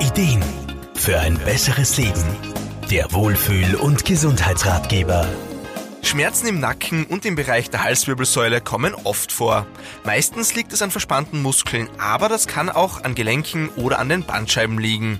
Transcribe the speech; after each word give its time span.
Ideen 0.00 0.44
für 0.94 1.18
ein 1.18 1.36
besseres 1.38 1.96
Leben. 1.96 2.24
Der 2.88 3.10
Wohlfühl- 3.12 3.74
und 3.74 4.04
Gesundheitsratgeber. 4.04 5.26
Schmerzen 6.02 6.46
im 6.46 6.60
Nacken 6.60 7.04
und 7.04 7.26
im 7.26 7.34
Bereich 7.34 7.68
der 7.68 7.82
Halswirbelsäule 7.82 8.60
kommen 8.60 8.94
oft 8.94 9.32
vor. 9.32 9.66
Meistens 10.04 10.54
liegt 10.54 10.72
es 10.72 10.82
an 10.82 10.92
verspannten 10.92 11.42
Muskeln, 11.42 11.88
aber 11.98 12.28
das 12.28 12.46
kann 12.46 12.68
auch 12.68 13.02
an 13.02 13.16
Gelenken 13.16 13.70
oder 13.70 13.98
an 13.98 14.08
den 14.08 14.22
Bandscheiben 14.22 14.78
liegen. 14.78 15.18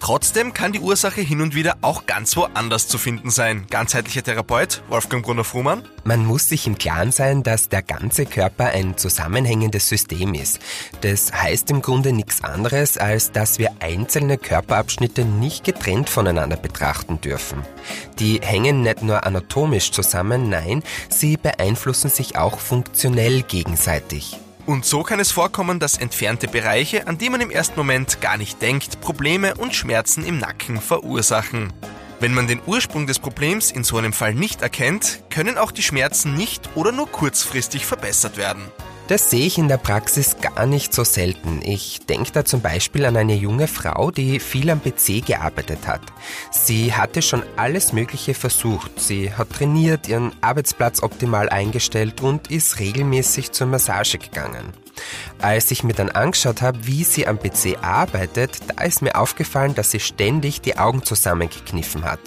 Trotzdem 0.00 0.52
kann 0.52 0.72
die 0.72 0.80
Ursache 0.80 1.20
hin 1.20 1.40
und 1.40 1.54
wieder 1.54 1.76
auch 1.80 2.06
ganz 2.06 2.36
woanders 2.36 2.86
zu 2.88 2.98
finden 2.98 3.30
sein. 3.30 3.66
Ganzheitlicher 3.70 4.22
Therapeut 4.22 4.82
Wolfgang 4.88 5.24
Brunner-Fuhrmann. 5.24 5.82
Man 6.04 6.24
muss 6.24 6.48
sich 6.48 6.66
im 6.66 6.78
Klaren 6.78 7.12
sein, 7.12 7.42
dass 7.42 7.68
der 7.68 7.82
ganze 7.82 8.26
Körper 8.26 8.66
ein 8.66 8.96
zusammenhängendes 8.96 9.88
System 9.88 10.34
ist. 10.34 10.60
Das 11.00 11.32
heißt 11.32 11.70
im 11.70 11.82
Grunde 11.82 12.12
nichts 12.12 12.44
anderes, 12.44 12.98
als 12.98 13.32
dass 13.32 13.58
wir 13.58 13.70
einzelne 13.80 14.38
Körperabschnitte 14.38 15.24
nicht 15.24 15.64
getrennt 15.64 16.08
voneinander 16.08 16.56
betrachten 16.56 17.20
dürfen. 17.20 17.62
Die 18.18 18.40
hängen 18.42 18.82
nicht 18.82 19.02
nur 19.02 19.24
anatomisch 19.24 19.90
zusammen, 19.90 20.48
nein, 20.48 20.82
sie 21.08 21.36
beeinflussen 21.36 22.10
sich 22.10 22.36
auch 22.36 22.58
funktionell 22.58 23.42
gegenseitig. 23.42 24.38
Und 24.66 24.84
so 24.84 25.04
kann 25.04 25.20
es 25.20 25.30
vorkommen, 25.30 25.78
dass 25.78 25.96
entfernte 25.96 26.48
Bereiche, 26.48 27.06
an 27.06 27.18
die 27.18 27.30
man 27.30 27.40
im 27.40 27.52
ersten 27.52 27.78
Moment 27.78 28.20
gar 28.20 28.36
nicht 28.36 28.60
denkt, 28.60 29.00
Probleme 29.00 29.54
und 29.54 29.76
Schmerzen 29.76 30.26
im 30.26 30.38
Nacken 30.38 30.80
verursachen. 30.80 31.72
Wenn 32.18 32.34
man 32.34 32.48
den 32.48 32.60
Ursprung 32.66 33.06
des 33.06 33.20
Problems 33.20 33.70
in 33.70 33.84
so 33.84 33.96
einem 33.96 34.12
Fall 34.12 34.34
nicht 34.34 34.62
erkennt, 34.62 35.22
können 35.30 35.56
auch 35.56 35.70
die 35.70 35.84
Schmerzen 35.84 36.34
nicht 36.34 36.70
oder 36.74 36.90
nur 36.90 37.06
kurzfristig 37.06 37.86
verbessert 37.86 38.36
werden. 38.36 38.62
Das 39.08 39.30
sehe 39.30 39.46
ich 39.46 39.56
in 39.56 39.68
der 39.68 39.76
Praxis 39.76 40.36
gar 40.40 40.66
nicht 40.66 40.92
so 40.92 41.04
selten. 41.04 41.60
Ich 41.62 42.00
denke 42.06 42.32
da 42.32 42.44
zum 42.44 42.60
Beispiel 42.60 43.04
an 43.04 43.16
eine 43.16 43.36
junge 43.36 43.68
Frau, 43.68 44.10
die 44.10 44.40
viel 44.40 44.68
am 44.68 44.82
PC 44.82 45.24
gearbeitet 45.24 45.86
hat. 45.86 46.00
Sie 46.50 46.92
hatte 46.92 47.22
schon 47.22 47.44
alles 47.54 47.92
Mögliche 47.92 48.34
versucht. 48.34 48.98
Sie 48.98 49.32
hat 49.32 49.50
trainiert, 49.50 50.08
ihren 50.08 50.32
Arbeitsplatz 50.40 51.04
optimal 51.04 51.48
eingestellt 51.48 52.20
und 52.20 52.50
ist 52.50 52.80
regelmäßig 52.80 53.52
zur 53.52 53.68
Massage 53.68 54.18
gegangen. 54.18 54.72
Als 55.40 55.70
ich 55.70 55.84
mir 55.84 55.92
dann 55.92 56.10
angeschaut 56.10 56.62
habe, 56.62 56.86
wie 56.86 57.04
sie 57.04 57.26
am 57.26 57.38
PC 57.38 57.78
arbeitet, 57.82 58.58
da 58.68 58.84
ist 58.84 59.02
mir 59.02 59.16
aufgefallen, 59.16 59.74
dass 59.74 59.90
sie 59.90 60.00
ständig 60.00 60.60
die 60.60 60.78
Augen 60.78 61.02
zusammengekniffen 61.02 62.04
hat. 62.04 62.20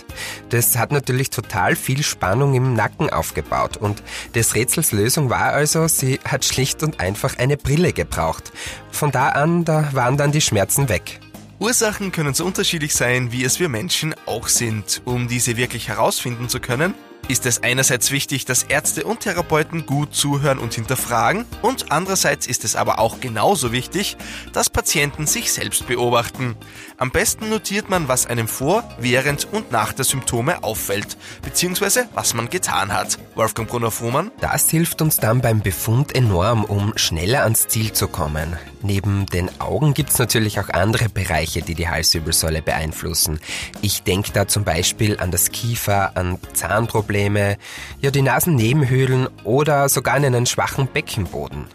Das 0.50 0.78
hat 0.78 0.92
natürlich 0.92 1.30
total 1.30 1.76
viel 1.76 2.04
Spannung 2.04 2.54
im 2.54 2.74
Nacken 2.74 3.10
aufgebaut 3.10 3.78
und 3.78 4.04
des 4.36 4.56
Rätsels 4.56 4.92
Lösung 4.92 5.30
war 5.30 5.54
also, 5.54 5.88
sie 5.88 6.20
hat 6.26 6.46
schlicht 6.46 6.84
und 6.84 7.00
einfach 7.00 7.38
eine 7.38 7.58
Brille 7.58 7.94
gebraucht. 7.94 8.52
Von 8.92 9.12
da 9.12 9.30
an, 9.30 9.66
da 9.66 9.90
waren 9.94 10.18
dann 10.18 10.32
die 10.32 10.42
Schmerzen 10.42 10.90
weg. 10.90 11.20
Ursachen 11.60 12.14
können 12.14 12.34
so 12.34 12.46
unterschiedlich 12.46 12.94
sein, 12.94 13.34
wie 13.34 13.44
es 13.44 13.60
wir 13.60 13.68
Menschen 13.68 14.16
auch 14.26 14.48
sind. 14.48 15.02
Um 15.04 15.28
diese 15.28 15.58
wirklich 15.58 15.90
herausfinden 15.90 16.48
zu 16.48 16.62
können, 16.62 16.94
ist 17.30 17.46
es 17.46 17.62
einerseits 17.62 18.10
wichtig, 18.10 18.46
dass 18.46 18.64
Ärzte 18.64 19.04
und 19.04 19.20
Therapeuten 19.20 19.86
gut 19.86 20.16
zuhören 20.16 20.58
und 20.58 20.74
hinterfragen 20.74 21.46
und 21.62 21.92
andererseits 21.92 22.48
ist 22.48 22.66
es 22.66 22.76
aber 22.76 22.98
auch 22.98 23.20
genauso 23.20 23.72
wichtig, 23.72 24.18
dass 24.52 24.72
Patienten 24.72 25.28
sich 25.28 25.54
selbst 25.54 25.86
beobachten. 25.86 26.58
Am 27.00 27.12
besten 27.12 27.50
notiert 27.50 27.90
man, 27.90 28.08
was 28.08 28.28
einem 28.28 28.48
vor, 28.48 28.84
während 29.00 29.52
und 29.52 29.72
nach 29.72 29.94
der 29.94 30.06
Symptome 30.06 30.64
auffällt, 30.64 31.18
beziehungsweise 31.42 32.08
was 32.14 32.34
man 32.34 32.50
getan 32.50 32.94
hat. 32.94 33.18
Wolfgang 33.36 33.70
Brunner-Fuhrmann. 33.70 34.32
Das 34.42 34.70
hilft 34.70 35.02
uns 35.02 35.18
dann 35.18 35.42
beim 35.42 35.62
Befund 35.62 36.14
enorm, 36.14 36.66
um 36.66 36.94
schneller 36.98 37.44
ans 37.44 37.68
Ziel 37.68 37.94
zu 37.94 38.08
kommen. 38.08 38.58
Neben 38.82 39.26
den 39.26 39.50
Augen 39.60 39.94
gibt's 39.94 40.20
natürlich 40.20 40.60
auch 40.60 40.70
andere 40.70 41.10
Bereiche, 41.10 41.62
die 41.62 41.76
die 41.76 41.90
Halswirbelsäule 41.90 42.62
beeinflussen. 42.62 43.40
Ich 43.82 44.04
denke 44.04 44.32
da 44.32 44.48
zum 44.48 44.64
Beispiel 44.64 45.20
an 45.20 45.32
das 45.32 45.52
Kiefer, 45.52 46.16
an 46.16 46.38
Zahnprobleme, 46.54 47.00
Probleme, 47.00 47.58
ja 48.02 48.12
die 48.12 48.22
Nasennebenhöhlen 48.22 49.30
oder 49.46 49.88
sogar 49.88 50.16
einen 50.16 50.46
schwachen 50.46 50.88
Beckenboden. 50.88 51.66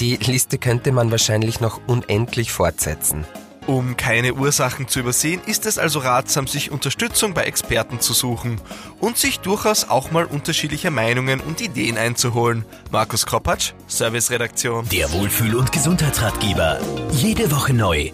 Die 0.00 0.16
Liste 0.16 0.56
könnte 0.58 0.90
man 0.90 1.10
wahrscheinlich 1.10 1.60
noch 1.60 1.80
unendlich 1.86 2.50
fortsetzen. 2.50 3.26
Um 3.70 3.96
keine 3.96 4.34
Ursachen 4.34 4.88
zu 4.88 4.98
übersehen, 4.98 5.40
ist 5.46 5.64
es 5.64 5.78
also 5.78 6.00
ratsam, 6.00 6.48
sich 6.48 6.72
Unterstützung 6.72 7.34
bei 7.34 7.44
Experten 7.44 8.00
zu 8.00 8.12
suchen 8.12 8.60
und 8.98 9.16
sich 9.16 9.38
durchaus 9.38 9.88
auch 9.88 10.10
mal 10.10 10.24
unterschiedliche 10.24 10.90
Meinungen 10.90 11.38
und 11.38 11.60
Ideen 11.60 11.96
einzuholen. 11.96 12.64
Markus 12.90 13.26
Kropatsch, 13.26 13.70
Serviceredaktion. 13.86 14.88
Der 14.88 15.12
Wohlfühl- 15.12 15.54
und 15.54 15.70
Gesundheitsratgeber. 15.70 16.80
Jede 17.12 17.52
Woche 17.52 17.72
neu. 17.72 18.10